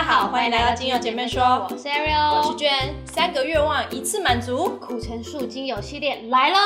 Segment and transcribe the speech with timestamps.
[0.00, 2.70] 家好，欢迎来到精油姐妹说，我是 Ariel，我是娟，
[3.04, 6.56] 三个愿望一次满足，苦橙树精油系列来喽！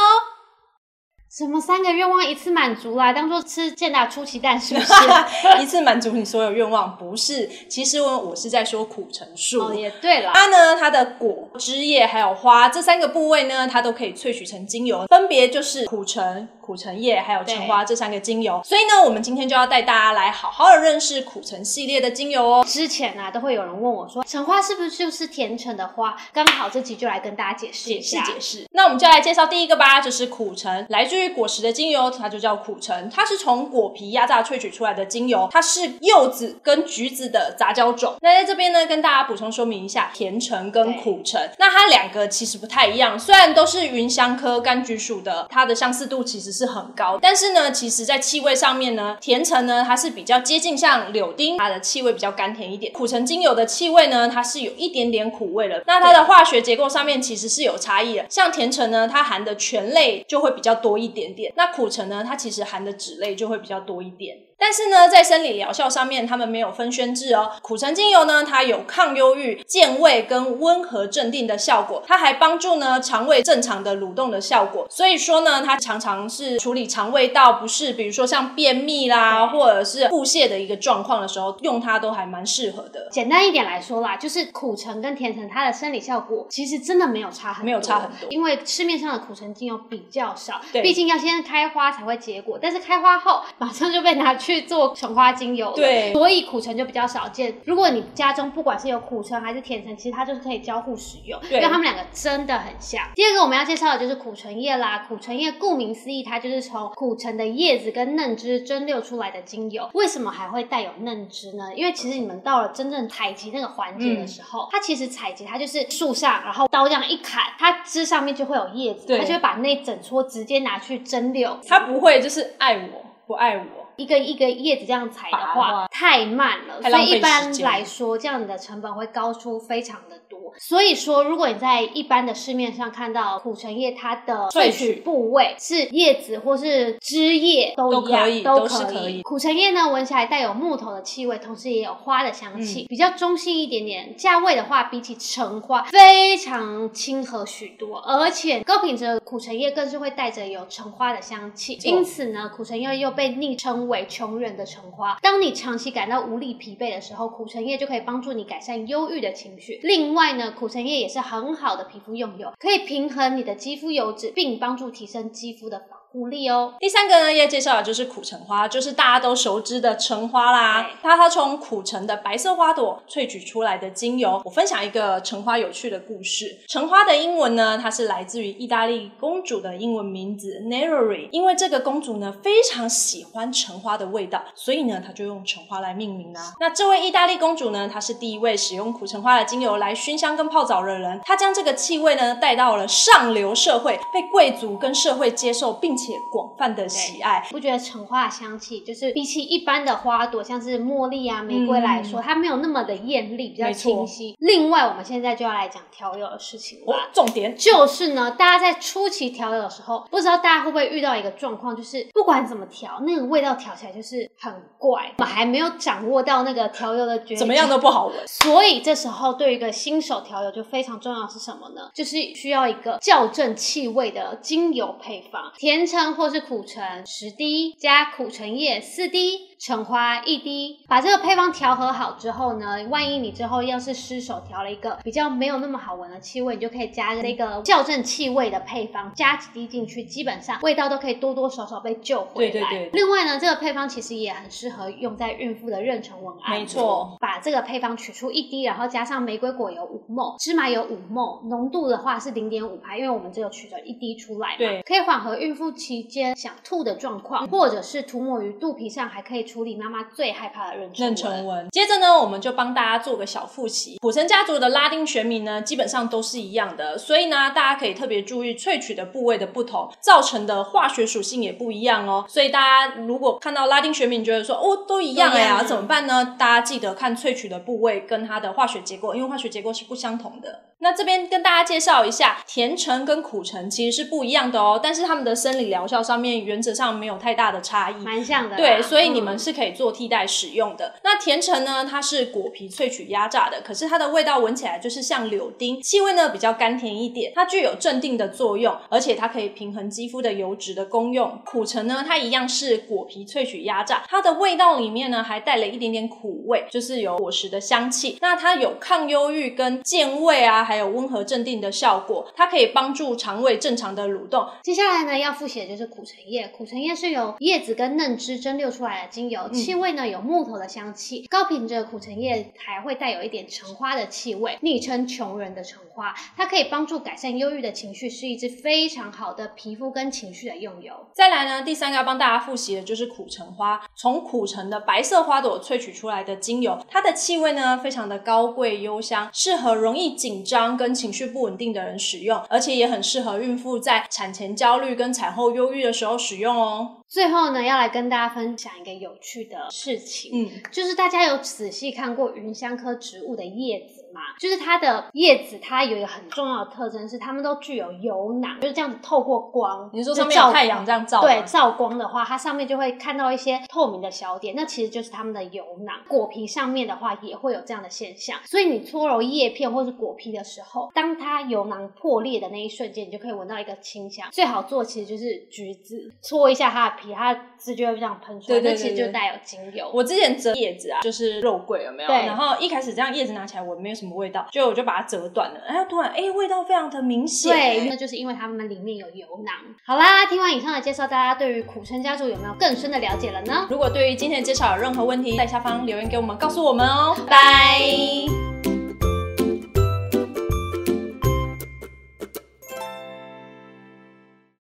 [1.36, 3.12] 什么三个愿望一次满足啦？
[3.12, 4.94] 当做吃健达出奇蛋是不是？
[5.60, 6.96] 一次满足你所有愿望？
[6.96, 9.64] 不是，其实我我是在说苦橙树。
[9.64, 16.48] 哦，也对了，它呢，它的果、枝叶还有花这三个部位呢，它都可以萃取成精油，分别就是苦橙。
[16.64, 22.64] 苦橙叶还有橙花这三个精油，所以呢，我们今天就要带大家来好好的认识苦橙系列的精油哦。
[22.66, 26.16] 之前啊，都会有人问我说，橙花是不是就是甜橙的花？
[26.32, 28.66] 刚好这集就来跟大家解释解释解释。
[28.72, 38.16] 那我们就来介绍第一个吧，就是苦橙，来自于果实的精油，它就叫苦橙，它是从果皮压榨萃取出来的精油，它是柚子跟橘子的杂交种。
[38.22, 52.92] 那在这边呢，跟大家补充说明一下，甜橙跟苦橙，那它两个其实不太一样，虽然都是芸香科柑橘属的，它的相似度其实是很高，但是呢，其实在气味上面呢，甜橙呢它是比较接近像柳丁，它的气味比较甘甜一点。
[52.92, 55.82] 苦橙精油的气味呢，它是有一点点苦味的。
[55.86, 58.24] 那它的化学结构上面其实是有差异的。
[58.30, 64.36] 像甜橙呢，它含的醛类就会比较多一点点，那苦橙呢，它其实含的脂类就会比较多一点。
[64.64, 67.52] 但是呢，在生理疗效上面，他们没有分宣制哦。
[67.60, 74.86] 苦橙精油呢，它有抗忧郁、健胃跟温和镇定的效果，它还帮助呢肠胃正常的蠕动的效果。
[74.88, 83.06] 所以说呢，它常常是处理肠胃道不适，比如说像便秘啦，或者是腹泻的一个状况的时候，用它都还蛮适合的。
[83.10, 97.54] 简单一点来说啦，就是苦橙跟甜橙，它的生理效果其实真的没有差很多，没有差很多，因为市面上的苦橙精油比较少，对，毕竟要先开花才会结果，但是开花后马上就被拿去做橙花精油，对，所以苦橙就比较少见。
[97.64, 103.02] 如果你家中不管是有苦橙还是甜橙，其实它就是可以交互使用，因为它们两个真的很像。
[103.14, 109.88] 第二个我们要介绍的就是苦橙叶啦，苦橙叶顾名思义，它就是从苦橙的叶子跟嫩枝蒸馏出来的精油。
[109.94, 111.74] 为什么还会带有嫩枝呢？
[111.74, 121.58] 因为其实你们到了真正采集那个环节的时候，它其实采集它就是树上，然后刀这样一砍，它枝上面就会有叶子，它就会把那整撮直接拿去蒸馏。
[121.68, 123.83] 它不会就是爱我不爱我。
[123.96, 130.23] 一个一个叶子这样采的话，太慢了，所以一般来说，这样子的成本会高出非常的多。
[130.58, 139.22] 所以说，如果你在一般的市面上看到苦橙叶，它的萃取部位是叶子或是枝叶都可以，都可以。
[139.22, 144.16] 苦橙叶呢，闻起来带有木头的气味，同时也有花的香气，比较中性一点点。
[144.16, 151.78] 价位的话，比起橙花非常亲和许多，而且高品质的苦橙叶更是会带着有橙花的香气。
[151.82, 155.18] 因此呢，苦橙叶又被昵称为穷人的橙花。
[155.20, 159.80] 当你长期感到无力、疲惫的时候，苦橙叶就可以帮助你改善忧郁的情绪。
[159.82, 160.43] 另外呢。
[160.52, 166.03] 苦橙叶也是很好的皮肤用油，可以平衡你的肌肤油脂，并帮助提升肌肤的保。
[166.14, 166.74] 鼓励哦。
[166.78, 170.88] 第三个呢，要介绍的就是苦橙花，就是大家都熟知的橙花啦。
[171.02, 174.40] 它它从苦橙的白色花朵萃取出来的精油。
[174.44, 176.60] 我分享一个橙花有趣的故事。
[176.68, 181.28] 橙花的英文呢，它是来自于意大利公主的英文名字 Neri。
[181.32, 186.54] 因为这个公主呢非常喜欢橙花的味道，所以呢她就用橙花来命名啦。
[186.60, 191.20] 那这位意大利公主呢，她是第一位使用苦橙花的精油来熏香跟泡澡的人。
[191.24, 196.03] 她将这个气味呢带到了上流社会，被贵族跟社会接受，并且。
[196.04, 204.36] 且广泛的喜爱，不觉得橙花的香气就是比起一般的花朵，像是茉莉啊、玫瑰来说，它没有那么的艳丽，比较清晰。
[204.40, 207.10] 另外，我们现在就要来讲调油的事情了。
[207.12, 215.12] 重点就是呢，大家在初期调油的时候，不知道大家会不会遇到一个状况，就是不管怎么调，那个味道调起来就是很怪。
[215.18, 218.16] 我们还没有掌握到那个调油的诀，怎么样都不好闻。
[218.26, 221.90] 所以这时候对一个新手调油就非常重要是什么呢？
[221.94, 225.84] 就是需要一个校正气味的精油配方，甜。
[225.94, 229.53] 橙或是苦橙十滴，加苦橙叶四滴。
[229.64, 242.52] 橙花一滴，把这个配方调和好之后呢，万一你之后要是失手调了一个比较没有那么好闻的气味，你就可以加那个校正气味的配方，加几滴进去，基本上味道都可以多多少少被救回来。
[242.52, 242.90] 对对对。
[242.92, 246.58] 另外呢，这个配方其实也很适合用在孕妇的妊娠纹案。
[246.60, 247.16] 没错。
[247.18, 254.58] 把这个配方取出一滴，然后加上玫瑰果油五沫，芝麻油五沫，浓度的话是零点五排，因为我们只有取了一滴出来嘛。
[254.58, 254.82] 对。
[254.82, 259.53] 可以缓和孕妇期间想吐的状况，或者是涂抹于肚皮上，还可以。
[259.54, 261.68] 处理妈妈最害怕的妊娠纹。
[261.70, 263.98] 接着呢，我们就帮大家做个小复习。
[264.00, 272.24] 苦橙家族的拉丁学名呢，基本上都是一样的，所以呢，大家可以特别注意萃取的部位的不同，造成的化学属性也不一样哦。
[272.28, 276.34] 所以大家如果看到拉丁学名，觉得说哦都一样呀，怎么办呢？
[276.36, 280.62] 大家记得看萃取的部位跟它的化学结构，因为化学结构是不相同的。
[280.84, 287.94] 那这边跟大家介绍一下，甜橙跟苦橙其实是不一样的哦，但是它们的生理疗效上面原则上没有太大的差异。
[288.04, 288.56] 蛮像的。
[288.58, 290.94] 对，所以你们嗯是可以做替代使用的。
[291.02, 301.40] 那甜橙呢，它是果皮萃取压榨的，可是它的味道闻起来就是像柳丁，气味呢比较甘甜一点，它具有镇定的作用，而且它可以平衡肌肤的油脂的功用。
[301.46, 308.18] 苦橙呢，它一样是果皮萃取压榨，它的味道里面呢还带了一点点苦味，就是有果实的香气。
[308.20, 316.48] 那它有抗忧郁跟健胃啊，还有温和镇定的效果，它可以帮助肠胃正常的蠕动，接下来呢，要复习的就是苦橙叶。
[316.48, 321.26] 苦橙叶是由叶子跟嫩枝蒸馏出来的精油，气味呢有木头的香气。
[321.28, 326.14] 高品质的苦橙叶还会带有一点橙花的气味，昵称穷人的橙花。
[326.36, 330.94] 它可以帮助改善忧郁的情绪，是一支非常好的皮肤跟情绪的用油。
[331.12, 347.03] 再来呢，第三个要帮大家复习的就是苦橙花，从苦橙的白色花朵萃取出来的精油，它的气味呢非常的高贵幽香，适合容易紧张跟情绪不稳定的人使用，而且也很适合孕妇在产前焦虑跟产后忧郁的时候使用哦。
[347.14, 350.32] 最后呢，要来跟大家分享一个有趣的事情。
[350.34, 354.20] 嗯，就是大家有仔细看过芸香科植物的叶子吗？
[354.40, 365.94] 就是它的叶子，它有一个很重要的特征是，它们都具有油囊，就是这样子透过光，你说上面有太阳这样照对，照光的话，它上面就会看到一些透明的小点，那其实就是它们的油囊。
[366.08, 374.26] 果皮上面的话也会有这样的现象，所以你搓揉叶片或是果皮的时候，当它油囊破裂的那一瞬间，你就可以闻到一个清香。
[374.32, 379.90] 最好做其实就是橘子，搓一下它的皮，它的汁就会这样喷出来，那其实就带有精油。
[379.92, 382.08] 我之前折叶子啊，就是肉桂有没有？
[382.08, 387.52] 对然后一开始这样叶子拿起来我没有什么味道，就我就把它折断了，哎，突然哎味道非常的明显。
[387.52, 389.54] 对，那就是因为它们里面有油囊。
[389.84, 393.66] 好啦，听完以上的介绍，大家对于苦参家族有没有更深的了解了呢？
[393.70, 397.16] 如果对于今天的介绍有任何问题，在下方留言给我们，告诉我们哦。
[397.28, 398.53] 拜。